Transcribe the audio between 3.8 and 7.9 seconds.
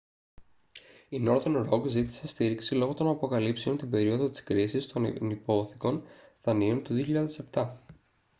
περίοδο της κρίσης των ενυπόθηκων δανείων του 2007